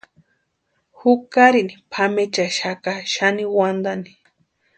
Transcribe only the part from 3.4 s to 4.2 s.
wantani.